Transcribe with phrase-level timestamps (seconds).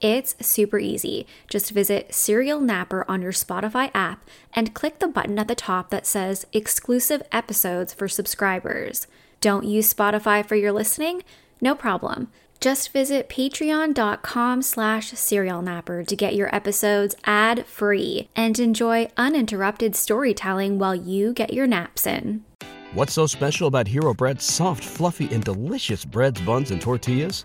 [0.00, 1.26] It's super easy.
[1.48, 5.90] Just visit Serial Napper on your Spotify app and click the button at the top
[5.90, 9.08] that says Exclusive Episodes for Subscribers.
[9.40, 11.22] Don't use Spotify for your listening?
[11.60, 12.30] No problem.
[12.60, 20.94] Just visit patreon.com slash serialnapper to get your episodes ad-free and enjoy uninterrupted storytelling while
[20.94, 22.44] you get your naps in.
[22.94, 27.44] What's so special about Hero Bread's soft, fluffy, and delicious breads, buns, and tortillas?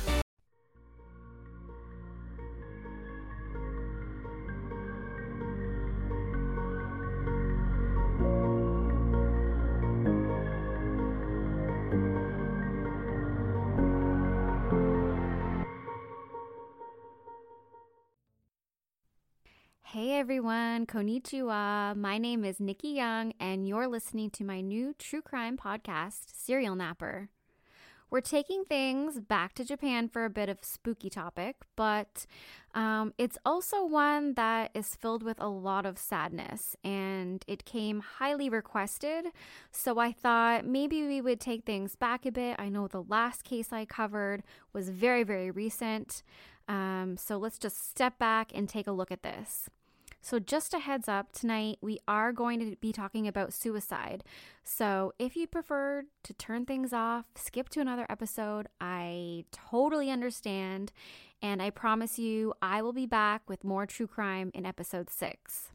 [20.21, 21.97] Everyone, konnichiwa.
[21.97, 26.75] My name is Nikki Young, and you're listening to my new true crime podcast, Serial
[26.75, 27.29] Napper.
[28.11, 32.27] We're taking things back to Japan for a bit of spooky topic, but
[32.75, 38.01] um, it's also one that is filled with a lot of sadness, and it came
[38.01, 39.25] highly requested.
[39.71, 42.57] So I thought maybe we would take things back a bit.
[42.59, 46.21] I know the last case I covered was very, very recent.
[46.67, 49.67] Um, so let's just step back and take a look at this.
[50.23, 54.23] So, just a heads up, tonight we are going to be talking about suicide.
[54.63, 60.91] So, if you prefer to turn things off, skip to another episode, I totally understand.
[61.41, 65.71] And I promise you, I will be back with more true crime in episode six.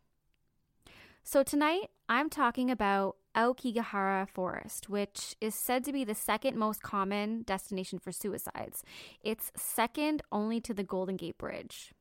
[1.25, 6.83] So, tonight I'm talking about Aokigahara Forest, which is said to be the second most
[6.83, 8.85] common destination for suicides.
[9.25, 11.93] It's second only to the Golden Gate Bridge.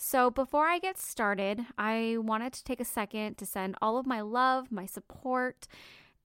[0.00, 4.06] So, before I get started, I wanted to take a second to send all of
[4.06, 5.66] my love, my support,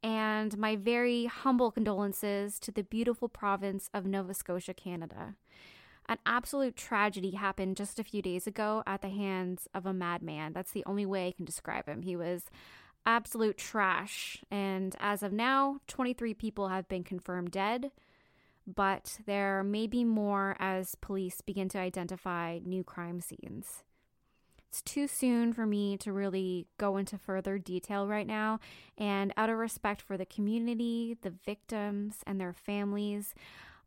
[0.03, 5.34] and my very humble condolences to the beautiful province of Nova Scotia, Canada.
[6.07, 10.53] An absolute tragedy happened just a few days ago at the hands of a madman.
[10.53, 12.03] That's the only way I can describe him.
[12.03, 12.44] He was
[13.07, 14.44] absolute trash.
[14.51, 17.90] And as of now, 23 people have been confirmed dead
[18.66, 23.84] but there may be more as police begin to identify new crime scenes.
[24.69, 28.59] It's too soon for me to really go into further detail right now,
[28.97, 33.35] and out of respect for the community, the victims, and their families,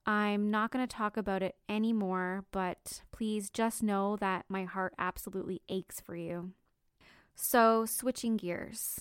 [0.06, 4.94] I'm not going to talk about it anymore, but please just know that my heart
[4.98, 6.52] absolutely aches for you.
[7.34, 9.00] So, switching gears.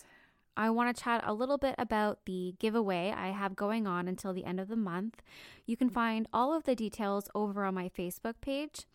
[0.57, 4.33] I want to chat a little bit about the giveaway I have going on until
[4.33, 5.21] the end of the month.
[5.65, 8.85] You can find all of the details over on my Facebook page.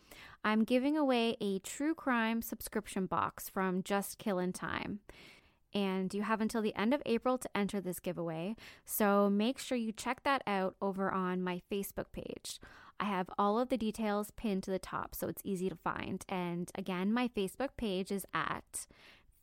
[0.43, 5.00] I'm giving away a true crime subscription box from Just Killin' Time.
[5.72, 8.56] And you have until the end of April to enter this giveaway.
[8.84, 12.59] So make sure you check that out over on my Facebook page.
[12.98, 16.25] I have all of the details pinned to the top so it's easy to find.
[16.28, 18.87] And again, my Facebook page is at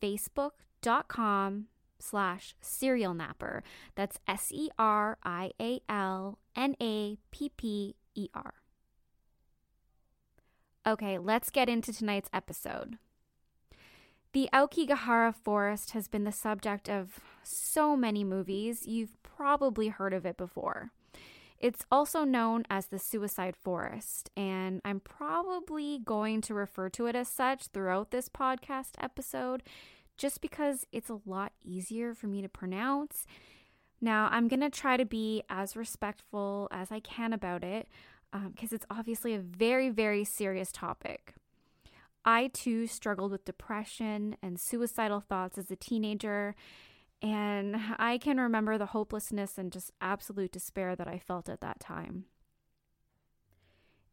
[0.02, 1.68] facebook.com
[2.00, 3.64] slash serial napper.
[3.96, 8.54] That's S E R I A L N A P P E R.
[10.86, 12.98] Okay, let's get into tonight's episode.
[14.34, 20.26] The Aokigahara Forest has been the subject of so many movies, you've probably heard of
[20.26, 20.92] it before.
[21.60, 27.16] It's also known as the Suicide Forest, and I'm probably going to refer to it
[27.16, 29.64] as such throughout this podcast episode
[30.18, 33.26] just because it's a lot easier for me to pronounce.
[34.02, 37.88] Now, I'm going to try to be as respectful as I can about it
[38.32, 41.34] because um, it's obviously a very, very serious topic.
[42.26, 46.56] I too struggled with depression and suicidal thoughts as a teenager,
[47.22, 51.80] and I can remember the hopelessness and just absolute despair that I felt at that
[51.80, 52.26] time.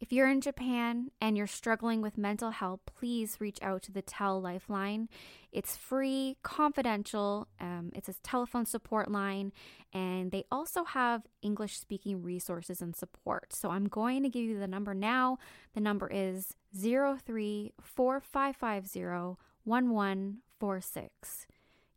[0.01, 4.03] If you're in Japan and you're struggling with mental health, please reach out to the
[4.03, 5.09] TEL Lifeline.
[5.53, 9.53] It's free, confidential, um, it's a telephone support line,
[9.93, 13.53] and they also have English speaking resources and support.
[13.53, 15.39] So I'm going to give you the number now.
[15.75, 21.47] The number is 034550 1146.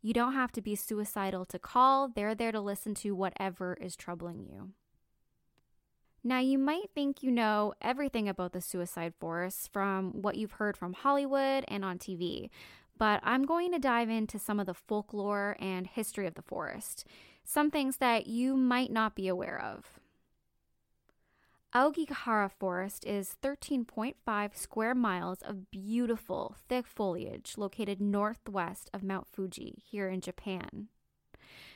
[0.00, 3.96] You don't have to be suicidal to call, they're there to listen to whatever is
[3.96, 4.70] troubling you.
[6.28, 10.76] Now, you might think you know everything about the suicide forest from what you've heard
[10.76, 12.50] from Hollywood and on TV,
[12.98, 17.06] but I'm going to dive into some of the folklore and history of the forest,
[17.44, 20.00] some things that you might not be aware of.
[21.74, 29.82] Aokigahara Forest is 13.5 square miles of beautiful, thick foliage located northwest of Mount Fuji
[29.82, 30.88] here in Japan.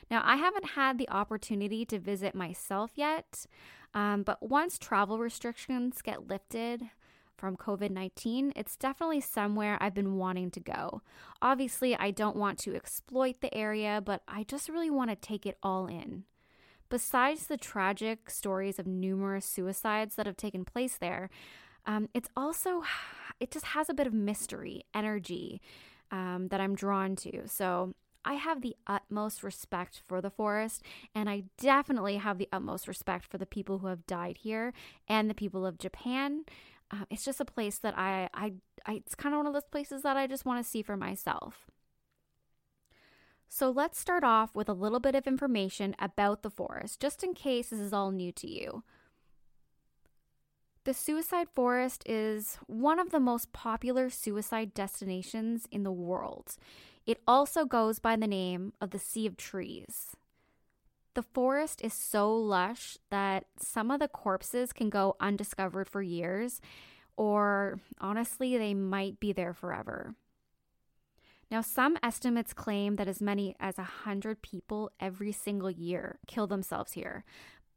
[0.09, 3.45] Now, I haven't had the opportunity to visit myself yet,
[3.93, 6.83] um, but once travel restrictions get lifted
[7.37, 11.01] from COVID 19, it's definitely somewhere I've been wanting to go.
[11.41, 15.45] Obviously, I don't want to exploit the area, but I just really want to take
[15.45, 16.23] it all in.
[16.89, 21.29] Besides the tragic stories of numerous suicides that have taken place there,
[21.85, 22.83] um, it's also,
[23.39, 25.61] it just has a bit of mystery, energy
[26.11, 27.47] um, that I'm drawn to.
[27.47, 27.93] So
[28.25, 30.81] I have the utmost respect for the forest,
[31.13, 34.73] and I definitely have the utmost respect for the people who have died here
[35.07, 36.45] and the people of Japan.
[36.91, 38.53] Uh, it's just a place that I, I,
[38.85, 40.95] I it's kind of one of those places that I just want to see for
[40.97, 41.67] myself.
[43.49, 47.33] So let's start off with a little bit of information about the forest, just in
[47.33, 48.83] case this is all new to you.
[50.85, 56.57] The suicide forest is one of the most popular suicide destinations in the world.
[57.05, 60.15] It also goes by the name of the Sea of Trees.
[61.15, 66.59] The forest is so lush that some of the corpses can go undiscovered for years,
[67.17, 70.15] or honestly, they might be there forever.
[71.51, 76.93] Now, some estimates claim that as many as 100 people every single year kill themselves
[76.93, 77.23] here,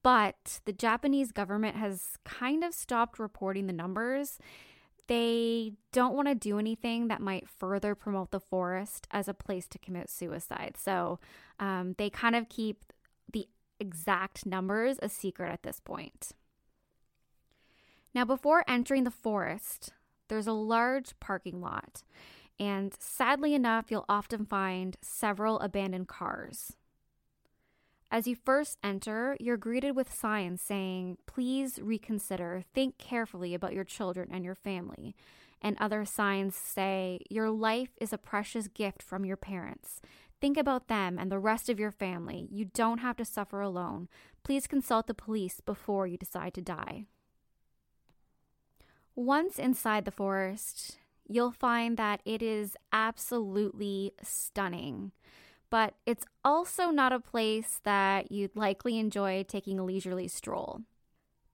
[0.02, 4.38] but the Japanese government has kind of stopped reporting the numbers
[5.08, 9.67] they don't want to do anything that might further promote the forest as a place
[9.69, 10.76] to commit suicide.
[10.76, 11.19] So
[11.61, 12.93] um, they kind of keep
[13.32, 13.49] the
[13.79, 16.32] exact numbers a secret at this point.
[18.14, 19.93] Now, before entering the forest,
[20.29, 22.02] there's a large parking lot,
[22.59, 26.73] and sadly enough, you'll often find several abandoned cars.
[28.17, 33.85] As you first enter, you're greeted with signs saying, Please reconsider, think carefully about your
[33.85, 35.15] children and your family.
[35.61, 40.01] And other signs say, Your life is a precious gift from your parents.
[40.41, 42.49] Think about them and the rest of your family.
[42.51, 44.09] You don't have to suffer alone.
[44.45, 47.05] Please consult the police before you decide to die.
[49.15, 50.97] Once inside the forest,
[51.29, 55.12] you'll find that it is absolutely stunning
[55.71, 60.83] but it's also not a place that you'd likely enjoy taking a leisurely stroll.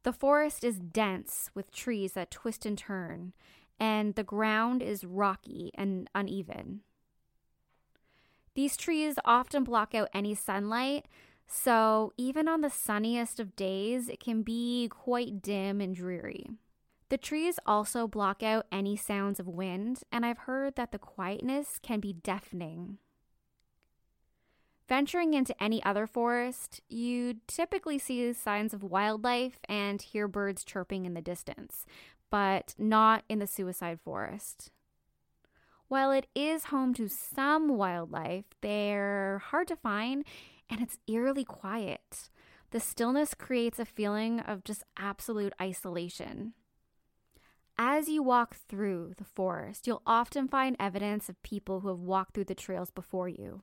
[0.02, 3.32] The forest is dense with trees that twist and turn,
[3.78, 6.80] and the ground is rocky and uneven.
[8.54, 11.06] These trees often block out any sunlight,
[11.46, 16.46] so even on the sunniest of days, it can be quite dim and dreary.
[17.08, 21.78] The trees also block out any sounds of wind, and I've heard that the quietness
[21.82, 22.98] can be deafening.
[24.92, 31.06] Venturing into any other forest, you typically see signs of wildlife and hear birds chirping
[31.06, 31.86] in the distance,
[32.28, 34.70] but not in the suicide forest.
[35.88, 40.26] While it is home to some wildlife, they're hard to find
[40.68, 42.28] and it's eerily quiet.
[42.70, 46.52] The stillness creates a feeling of just absolute isolation.
[47.78, 52.34] As you walk through the forest, you'll often find evidence of people who have walked
[52.34, 53.62] through the trails before you.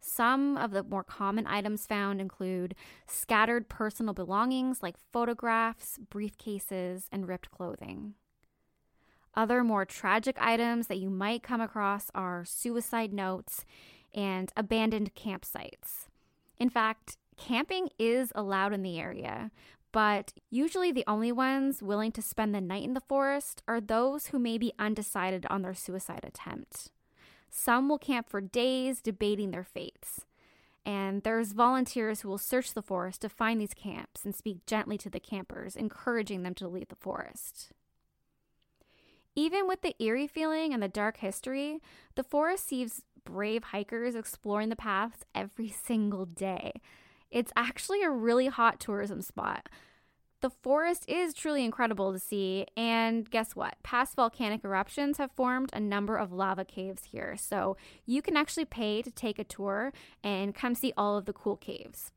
[0.00, 2.74] Some of the more common items found include
[3.06, 8.14] scattered personal belongings like photographs, briefcases, and ripped clothing.
[9.34, 13.64] Other more tragic items that you might come across are suicide notes
[14.14, 16.08] and abandoned campsites.
[16.58, 19.50] In fact, camping is allowed in the area,
[19.92, 24.26] but usually the only ones willing to spend the night in the forest are those
[24.26, 26.90] who may be undecided on their suicide attempt.
[27.50, 30.20] Some will camp for days debating their fates.
[30.86, 34.96] And there's volunteers who will search the forest to find these camps and speak gently
[34.98, 37.72] to the campers, encouraging them to leave the forest.
[39.36, 41.80] Even with the eerie feeling and the dark history,
[42.14, 46.72] the forest sees brave hikers exploring the paths every single day.
[47.30, 49.68] It's actually a really hot tourism spot.
[50.40, 53.74] The forest is truly incredible to see, and guess what?
[53.82, 58.64] Past volcanic eruptions have formed a number of lava caves here, so you can actually
[58.64, 59.92] pay to take a tour
[60.24, 62.10] and come see all of the cool caves.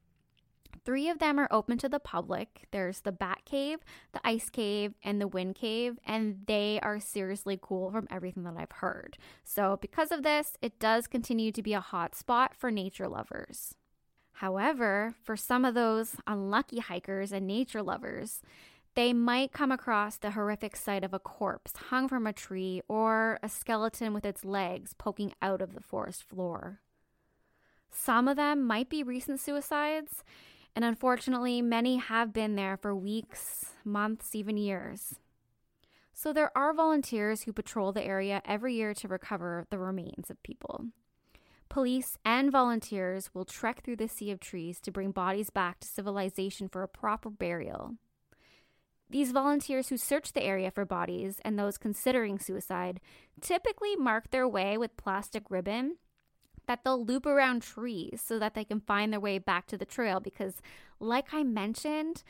[0.85, 2.67] Three of them are open to the public.
[2.71, 3.79] There's the Bat Cave,
[4.13, 8.55] the Ice Cave, and the Wind Cave, and they are seriously cool from everything that
[8.57, 9.17] I've heard.
[9.43, 13.75] So, because of this, it does continue to be a hot spot for nature lovers.
[14.33, 18.41] However, for some of those unlucky hikers and nature lovers,
[18.95, 23.39] they might come across the horrific sight of a corpse hung from a tree or
[23.41, 26.81] a skeleton with its legs poking out of the forest floor.
[27.91, 30.23] Some of them might be recent suicides,
[30.75, 35.15] and unfortunately, many have been there for weeks, months, even years.
[36.13, 40.41] So, there are volunteers who patrol the area every year to recover the remains of
[40.43, 40.85] people.
[41.73, 45.87] Police and volunteers will trek through the sea of trees to bring bodies back to
[45.87, 47.95] civilization for a proper burial.
[49.09, 52.99] These volunteers who search the area for bodies and those considering suicide
[53.41, 55.97] typically mark their way with plastic ribbon
[56.67, 59.83] that they'll loop around trees so that they can find their way back to the
[59.83, 60.61] trail because,
[60.99, 62.21] like I mentioned,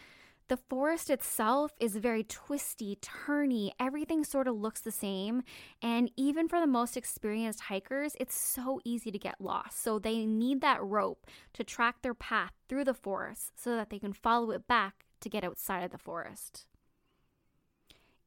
[0.53, 3.71] the forest itself is very twisty, turny.
[3.79, 5.41] Everything sort of looks the same.
[5.81, 9.81] And even for the most experienced hikers, it's so easy to get lost.
[9.81, 13.97] So they need that rope to track their path through the forest so that they
[13.97, 16.67] can follow it back to get outside of the forest.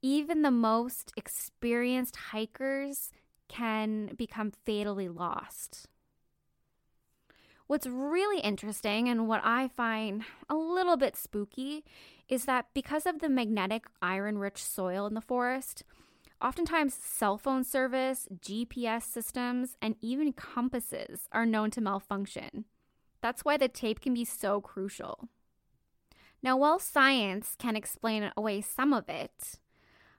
[0.03, 3.13] Even the most experienced hikers
[3.47, 5.87] can become fatally lost.
[7.67, 11.85] What's really interesting and what I find a little bit spooky
[12.29, 15.83] is that because of the magnetic iron rich soil in the forest,
[16.41, 22.67] oftentimes cell phone service, GPS systems, and even compasses are known to malfunction.
[23.21, 25.29] That's why the tape can be so crucial.
[26.45, 29.59] Now, while science can explain away some of it,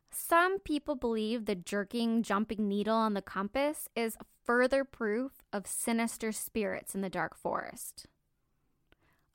[0.10, 6.32] some people believe the jerking, jumping needle on the compass is further proof of sinister
[6.32, 8.08] spirits in the dark forest.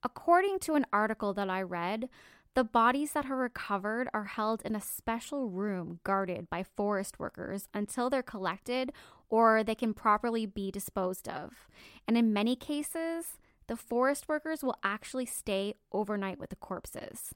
[0.03, 2.09] According to an article that I read,
[2.55, 7.69] the bodies that are recovered are held in a special room guarded by forest workers
[7.73, 8.93] until they're collected
[9.31, 11.69] or they can properly be disposed of.
[12.07, 13.39] And in many cases,
[13.69, 17.35] the forest workers will actually stay overnight with the corpses.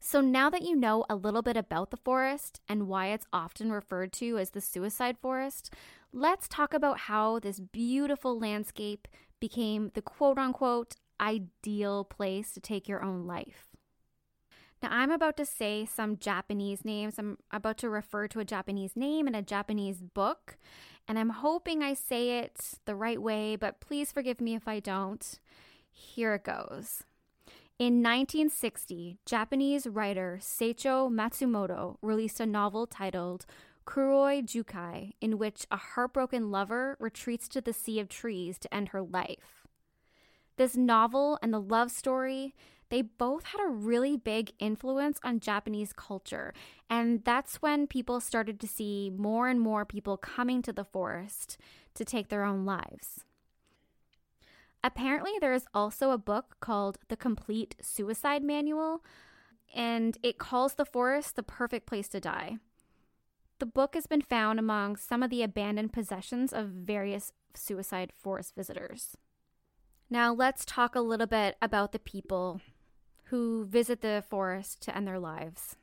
[0.00, 3.72] So, now that you know a little bit about the forest and why it's often
[3.72, 5.72] referred to as the suicide forest,
[6.12, 9.08] let's talk about how this beautiful landscape
[9.40, 13.68] became the quote unquote ideal place to take your own life.
[14.82, 17.18] Now, I'm about to say some Japanese names.
[17.18, 20.58] I'm about to refer to a Japanese name in a Japanese book,
[21.08, 24.80] and I'm hoping I say it the right way, but please forgive me if I
[24.80, 25.38] don't.
[25.90, 27.04] Here it goes.
[27.78, 33.44] In 1960, Japanese writer Seicho Matsumoto released a novel titled
[33.86, 38.88] Kuroi Jukai, in which a heartbroken lover retreats to the Sea of Trees to end
[38.88, 39.66] her life.
[40.56, 42.54] This novel and the love story,
[42.88, 46.54] they both had a really big influence on Japanese culture,
[46.88, 51.58] and that's when people started to see more and more people coming to the forest
[51.92, 53.25] to take their own lives.
[54.84, 59.04] Apparently, there is also a book called The Complete Suicide Manual,
[59.74, 62.58] and it calls the forest the perfect place to die.
[63.58, 68.54] The book has been found among some of the abandoned possessions of various suicide forest
[68.54, 69.16] visitors.
[70.10, 72.60] Now, let's talk a little bit about the people
[73.24, 75.76] who visit the forest to end their lives.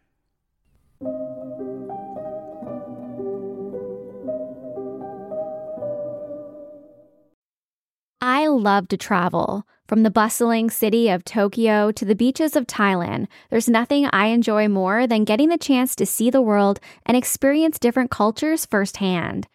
[8.26, 9.68] I love to travel.
[9.86, 14.70] From the bustling city of Tokyo to the beaches of Thailand, there's nothing I enjoy
[14.70, 19.46] more than getting the chance to see the world and experience different cultures firsthand.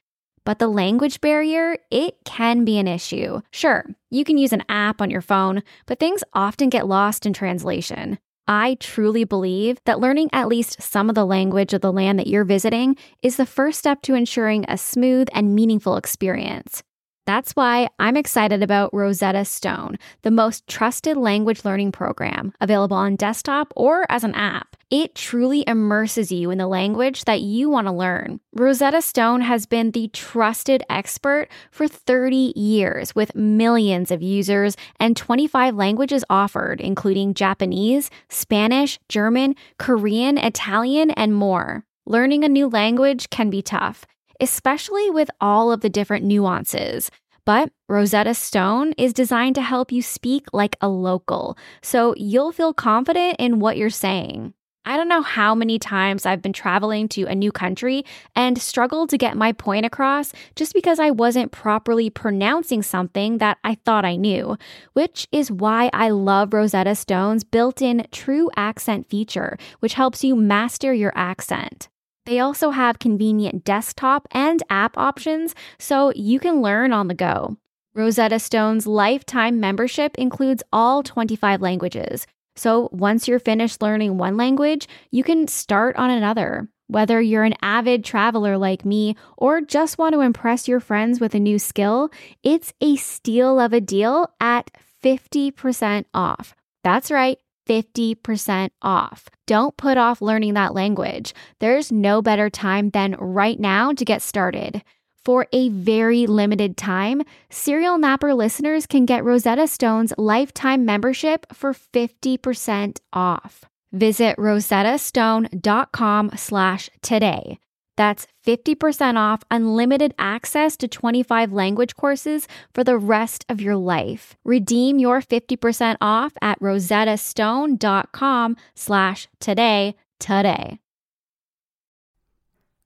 [0.45, 3.41] But the language barrier, it can be an issue.
[3.53, 7.33] Sure, you can use an app on your phone, but things often get lost in
[7.33, 8.19] translation.
[8.47, 12.27] I truly believe that learning at least some of the language of the land that
[12.27, 16.83] you're visiting is the first step to ensuring a smooth and meaningful experience.
[17.29, 23.17] That's why I'm excited about Rosetta Stone, the most trusted language learning program available on
[23.17, 24.77] desktop or as an app.
[24.91, 28.41] It truly immerses you in the language that you want to learn.
[28.55, 35.15] Rosetta Stone has been the trusted expert for 30 years with millions of users and
[35.15, 41.85] 25 languages offered, including Japanese, Spanish, German, Korean, Italian, and more.
[42.07, 44.07] Learning a new language can be tough
[44.41, 47.11] especially with all of the different nuances.
[47.45, 52.75] But Rosetta Stone is designed to help you speak like a local, so you'll feel
[52.75, 54.53] confident in what you're saying.
[54.89, 58.05] I don't know how many times I've been traveling to a new country
[58.35, 63.59] and struggled to get my point across just because I wasn't properly pronouncing something that
[63.63, 64.57] I thought I knew,
[64.95, 70.35] which is why I love Rosetta Stone's built in true accent feature, which helps you
[70.35, 71.91] master your accent.
[72.29, 77.57] They also have convenient desktop and app options so you can learn on the go.
[77.95, 84.87] Rosetta Stone's lifetime membership includes all 25 languages, so once you're finished learning one language,
[85.11, 86.69] you can start on another.
[86.89, 91.35] Whether you're an avid traveler like me or just want to impress your friends with
[91.35, 92.11] a new skill,
[92.43, 94.71] it's a steal of a deal at
[95.03, 96.55] 50% off.
[96.85, 97.39] That's right.
[97.69, 99.29] 50% off.
[99.47, 101.35] Don't put off learning that language.
[101.59, 104.83] There's no better time than right now to get started.
[105.25, 111.75] For a very limited time, Serial Napper listeners can get Rosetta Stone's lifetime membership for
[111.75, 113.65] 50% off.
[113.93, 117.59] Visit rosettastone.com slash today.
[117.99, 124.37] That's 50% off unlimited access to 25 language courses for the rest of your life.
[124.45, 130.79] Redeem your 50% off at rosettastone.com slash today today.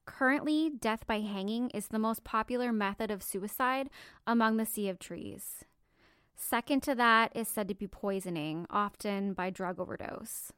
[0.07, 3.91] Currently, death by hanging is the most popular method of suicide
[4.27, 5.67] among the Sea of Trees.
[6.35, 10.53] Second to that is said to be poisoning, often by drug overdose.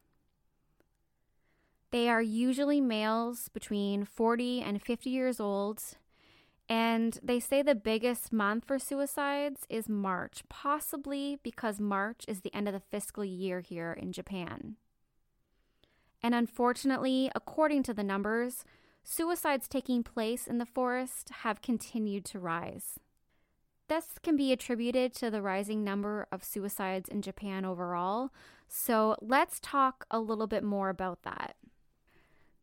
[1.95, 5.81] They are usually males between 40 and 50 years old,
[6.67, 12.53] and they say the biggest month for suicides is March, possibly because March is the
[12.53, 14.75] end of the fiscal year here in Japan.
[16.21, 18.65] And unfortunately, according to the numbers,
[19.05, 22.99] suicides taking place in the forest have continued to rise.
[23.87, 28.31] This can be attributed to the rising number of suicides in Japan overall,
[28.67, 31.55] so let's talk a little bit more about that.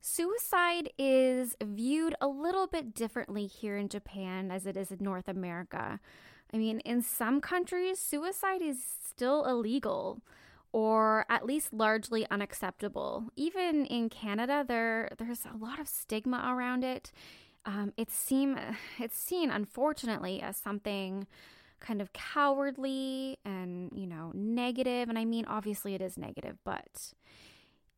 [0.05, 5.29] Suicide is viewed a little bit differently here in Japan as it is in North
[5.29, 6.01] America.
[6.53, 10.21] I mean, in some countries, suicide is still illegal
[10.73, 13.27] or at least largely unacceptable.
[13.37, 17.13] Even in Canada, there there's a lot of stigma around it.
[17.65, 18.59] Um, it's seen
[18.99, 21.29] it's seen unfortunately as something
[21.79, 25.09] kind of cowardly and you know negative.
[25.09, 27.13] And I mean, obviously, it is negative, but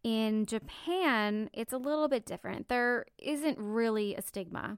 [0.05, 2.69] in Japan, it's a little bit different.
[2.69, 4.77] There isn't really a stigma.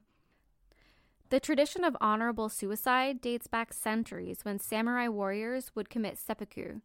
[1.29, 6.79] The tradition of honorable suicide dates back centuries when samurai warriors would commit seppuku,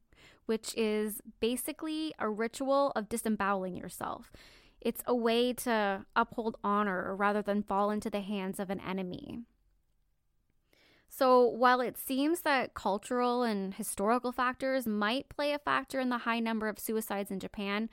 [0.46, 4.32] which is basically a ritual of disemboweling yourself.
[4.80, 9.44] It's a way to uphold honor rather than fall into the hands of an enemy.
[11.14, 16.18] So, while it seems that cultural and historical factors might play a factor in the
[16.18, 17.90] high number of suicides in Japan,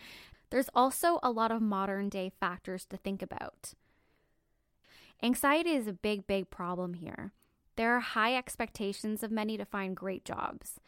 [0.50, 3.74] there's also a lot of modern day factors to think about.
[5.22, 7.34] Anxiety is a big, big problem here.
[7.76, 10.80] There are high expectations of many to find great jobs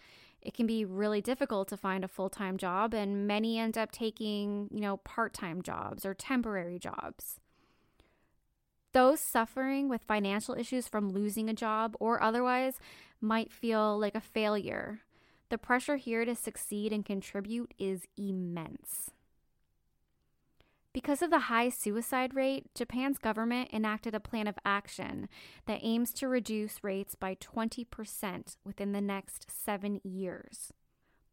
[0.42, 4.70] it can be really difficult to find a full-time job and many end up taking,
[4.72, 7.40] you know, part-time jobs or temporary jobs.
[8.94, 12.80] Those suffering with financial issues from losing a job or otherwise
[13.22, 15.02] might feel like a failure.
[15.50, 19.12] The pressure here to succeed and contribute is immense.
[20.94, 25.30] Because of the high suicide rate, Japan's government enacted a plan of action
[25.66, 30.74] that aims to reduce rates by 20% within the next seven years.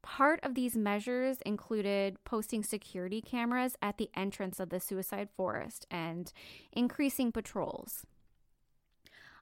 [0.00, 5.86] Part of these measures included posting security cameras at the entrance of the suicide forest
[5.90, 6.32] and
[6.72, 8.06] increasing patrols.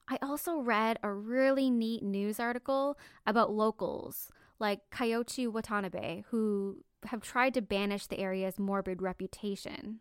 [0.09, 7.21] I also read a really neat news article about locals like Koichi Watanabe who have
[7.21, 10.01] tried to banish the area's morbid reputation.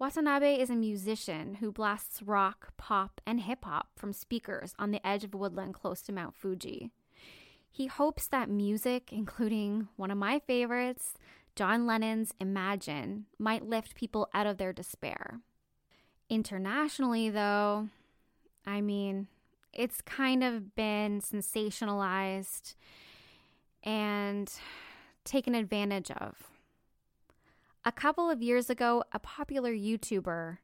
[0.00, 5.06] Watanabe is a musician who blasts rock, pop, and hip hop from speakers on the
[5.06, 6.90] edge of a woodland close to Mount Fuji.
[7.70, 11.18] He hopes that music, including one of my favorites,
[11.54, 15.40] John Lennon's Imagine, might lift people out of their despair.
[16.30, 17.90] Internationally, though,
[18.66, 19.26] I mean,
[19.74, 22.74] it's kind of been sensationalized
[23.82, 24.50] and
[25.24, 26.50] taken advantage of.
[27.84, 30.58] A couple of years ago, a popular YouTuber,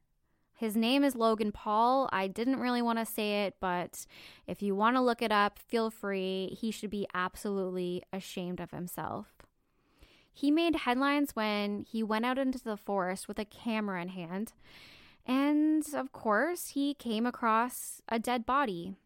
[0.52, 2.08] his name is Logan Paul.
[2.12, 4.06] I didn't really want to say it, but
[4.46, 6.56] if you want to look it up, feel free.
[6.60, 9.28] He should be absolutely ashamed of himself.
[10.32, 14.52] He made headlines when he went out into the forest with a camera in hand.
[15.26, 18.96] And of course, he came across a dead body.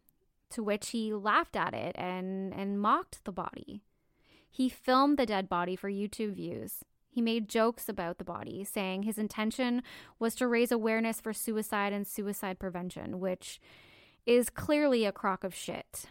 [0.51, 3.81] to which he laughed at it and, and mocked the body.
[4.49, 6.83] He filmed the dead body for YouTube views.
[7.11, 9.83] He made jokes about the body, saying his intention
[10.17, 13.59] was to raise awareness for suicide and suicide prevention, which
[14.25, 16.05] is clearly a crock of shit.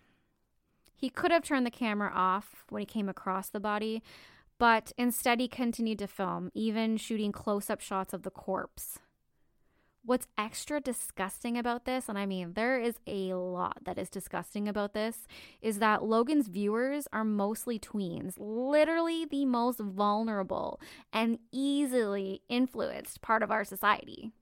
[0.94, 4.02] He could have turned the camera off when he came across the body,
[4.58, 8.98] but instead he continued to film, even shooting close up shots of the corpse.
[10.02, 14.66] What's extra disgusting about this, and I mean, there is a lot that is disgusting
[14.66, 15.26] about this,
[15.60, 20.80] is that Logan's viewers are mostly tweens, literally the most vulnerable
[21.12, 24.32] and easily influenced part of our society.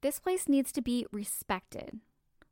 [0.00, 2.00] This place needs to be respected.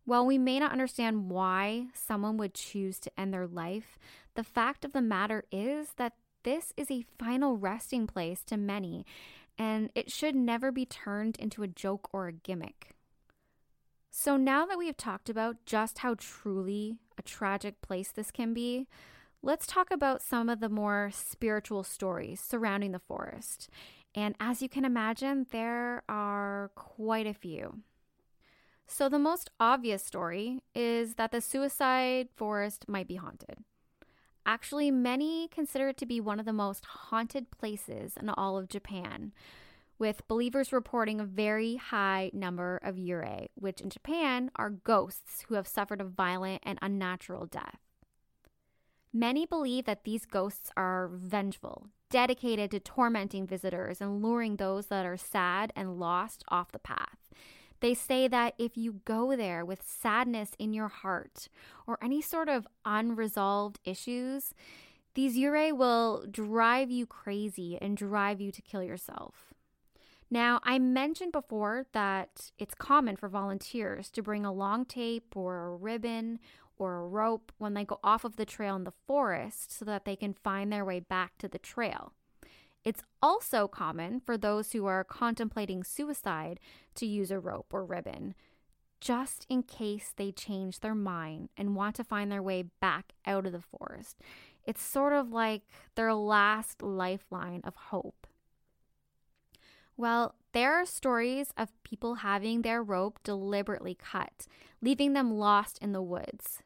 [0.05, 3.99] While we may not understand why someone would choose to end their life,
[4.35, 9.07] the fact of the matter is that this is a final resting place to many,
[9.59, 12.95] and it should never be turned into a joke or a gimmick.
[14.11, 18.55] So, now that we have talked about just how truly a tragic place this can
[18.55, 18.87] be,
[19.43, 23.69] let's talk about some of the more spiritual stories surrounding the forest.
[24.14, 27.81] And as you can imagine, there are quite a few.
[28.87, 33.64] So, the most obvious story is that the suicide forest might be haunted.
[34.46, 38.68] Actually, many consider it to be one of the most haunted places in all of
[38.68, 39.33] Japan,
[39.98, 45.54] with believers reporting a very high number of yurei, which in Japan are ghosts who
[45.54, 47.78] have suffered a violent and unnatural death.
[49.12, 55.07] Many believe that these ghosts are vengeful, dedicated to tormenting visitors and luring those that
[55.07, 57.18] are sad and lost off the path.
[57.85, 61.51] They say that if you go there with sadness in your heart
[61.87, 64.55] or any sort of unresolved issues,
[65.12, 69.53] these yurei will drive you crazy and drive you to kill yourself.
[70.31, 75.66] Now, I mentioned before that it's common for volunteers to bring a long tape or
[75.66, 76.38] a ribbon
[76.79, 80.07] or a rope when they go off of the trail in the forest so that
[80.07, 82.14] they can find their way back to the trail.
[82.85, 86.61] It's also common for those who are contemplating suicide
[86.97, 88.35] to use a rope or ribbon,
[89.01, 93.47] just in case they change their mind and want to find their way back out
[93.47, 94.18] of the forest.
[94.64, 95.62] It's sort of like
[95.94, 98.27] their last lifeline of hope.
[99.97, 104.47] Well, there are stories of people having their rope deliberately cut,
[104.83, 106.62] leaving them lost in the woods.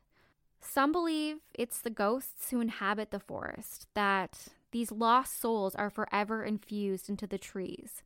[0.61, 6.44] Some believe it's the ghosts who inhabit the forest, that these lost souls are forever
[6.44, 8.02] infused into the trees,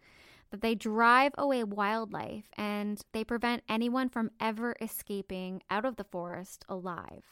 [0.50, 6.04] that they drive away wildlife and they prevent anyone from ever escaping out of the
[6.04, 7.24] forest alive.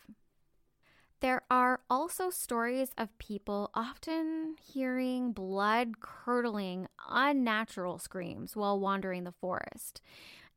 [1.20, 9.32] There are also stories of people often hearing blood curdling, unnatural screams while wandering the
[9.32, 10.00] forest.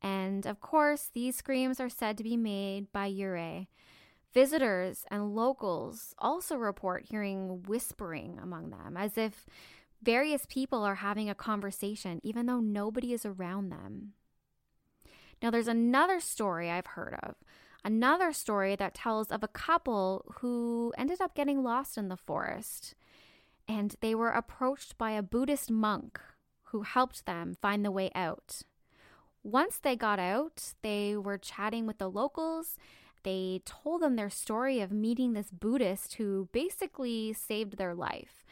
[0.00, 3.66] And of course, these screams are said to be made by Yurei,
[4.34, 9.46] Visitors and locals also report hearing whispering among them, as if
[10.02, 14.14] various people are having a conversation, even though nobody is around them.
[15.40, 17.36] Now, there's another story I've heard of,
[17.84, 22.96] another story that tells of a couple who ended up getting lost in the forest.
[23.68, 26.20] And they were approached by a Buddhist monk
[26.64, 28.62] who helped them find the way out.
[29.42, 32.78] Once they got out, they were chatting with the locals
[33.24, 38.44] they told them their story of meeting this Buddhist who basically saved their life.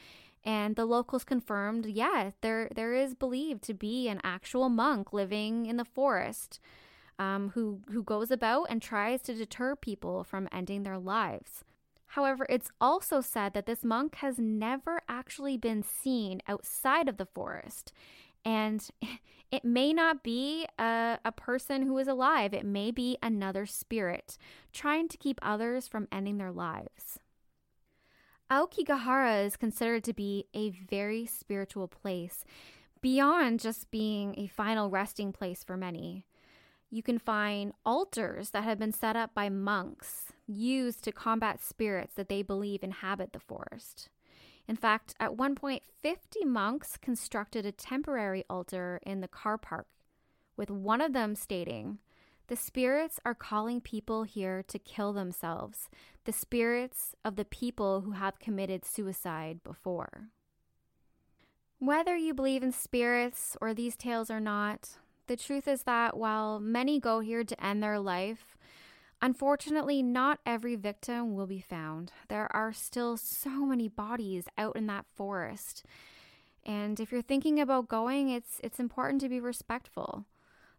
[0.45, 5.67] And the locals confirmed, yeah, there there is believed to be an actual monk living
[5.67, 6.59] in the forest,
[7.19, 11.65] um, who who goes about and tries to deter people from ending their lives.
[12.07, 17.25] However, it's also said that this monk has never actually been seen outside of the
[17.25, 17.93] forest,
[18.45, 18.87] and
[19.51, 24.37] it may not be a, a person who is alive, it may be another spirit
[24.73, 27.19] trying to keep others from ending their lives.
[28.51, 32.45] Aokigahara is considered to be a very spiritual place,
[33.01, 36.25] beyond just being a final resting place for many.
[36.91, 42.15] You can find altars that have been set up by monks used to combat spirits
[42.15, 44.11] that they believe inhabit the forest.
[44.69, 49.87] In fact, at one point, 50 monks constructed a temporary altar in the car park,
[50.57, 51.99] with one of them stating,
[52.47, 55.89] The spirits are calling people here to kill themselves,
[56.25, 60.29] the spirits of the people who have committed suicide before.
[61.79, 64.91] Whether you believe in spirits or these tales or not,
[65.27, 68.57] the truth is that while many go here to end their life,
[69.23, 72.11] Unfortunately, not every victim will be found.
[72.29, 75.85] There are still so many bodies out in that forest.
[76.67, 80.27] And if you're thinking about going, it's it's important to be respectful.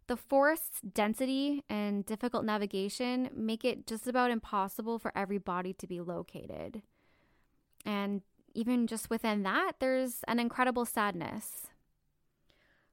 [0.08, 5.88] The forest's density and difficult navigation make it just about impossible for every body to
[5.88, 6.82] be located.
[7.86, 8.22] And
[8.54, 11.68] even just within that, there's an incredible sadness.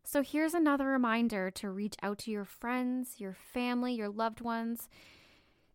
[0.04, 4.88] So here's another reminder to reach out to your friends, your family, your loved ones.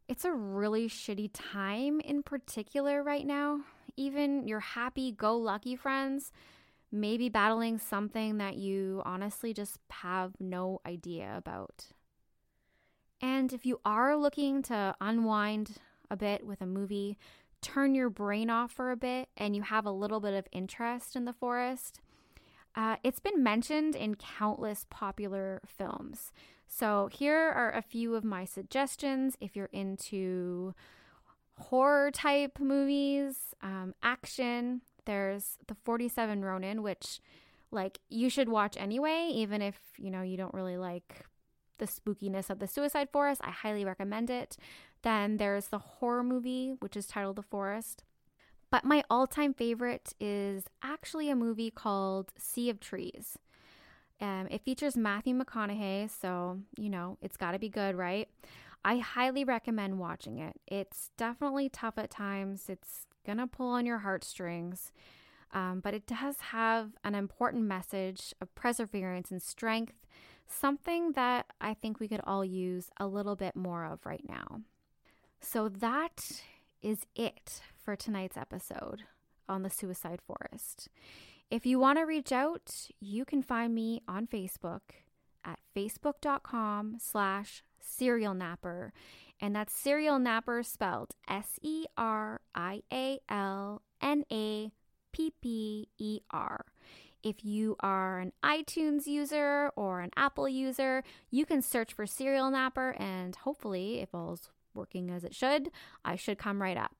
[0.08, 3.62] It's a really shitty time in particular right now.
[3.98, 6.32] Even your happy go lucky friends
[6.92, 11.88] may be battling something that you honestly just have no idea about.
[13.20, 15.78] And if you are looking to unwind
[16.12, 17.18] a bit with a movie,
[17.62, 21.16] turn your brain off for a bit, and you have a little bit of interest
[21.16, 22.00] in the forest,
[22.76, 26.32] uh, it's been mentioned in countless popular films.
[26.78, 30.76] So here are a few of my suggestions if you're into
[31.58, 34.82] horror type movies, um, action.
[35.06, 37.22] There's the 47 Ronin, which
[37.72, 41.22] like you should watch anyway, even if you know you don't really like
[41.78, 43.40] the spookiness of the Suicide Forest.
[43.46, 44.58] I highly recommend it.
[45.02, 48.04] Then there's the horror movie, which is titled The Forest.
[48.70, 53.38] But my all time favorite is actually a movie called Sea of Trees.
[54.22, 58.30] Um, it features Matthew McConaughey, so you know it's got to be good, right?
[58.84, 60.60] I highly recommend watching it.
[60.68, 62.70] It's definitely tough at times.
[62.70, 64.92] It's gonna pull on your heartstrings,
[65.54, 70.06] um, but it does have an important message of perseverance and strength,
[70.48, 74.62] something that I think we could all use a little bit more of right now.
[75.42, 76.42] So that
[76.82, 79.04] is it for tonight's episode
[79.50, 80.90] on the suicide forest.
[81.52, 84.82] If you want to reach out, you can find me on Facebook
[85.44, 88.94] at facebook.com slash serial napper.
[89.40, 94.72] And that's serial napper spelled S E R I A L N A
[95.12, 96.66] P P E R.
[97.22, 102.52] If you are an iTunes user or an Apple user, you can search for Serial
[102.52, 105.72] Napper, and hopefully, if all's working as it should,
[106.04, 106.94] I should come right up.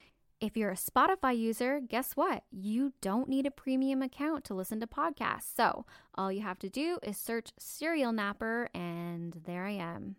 [0.46, 2.44] If you're a Spotify user, guess what?
[2.52, 5.56] You don't need a premium account to listen to podcasts.
[5.56, 10.18] So all you have to do is search Serial Napper, and there I am.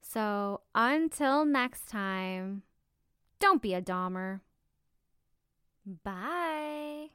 [0.00, 2.62] So until next time,
[3.40, 4.42] don't be a Dahmer.
[6.04, 7.08] Bye.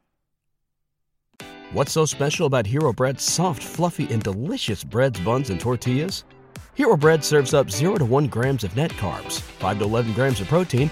[1.72, 6.26] What's so special about Hero Bread's soft, fluffy, and delicious breads, buns, and tortillas?
[6.74, 10.42] Hero Bread serves up 0 to 1 grams of net carbs, 5 to 11 grams
[10.42, 10.92] of protein,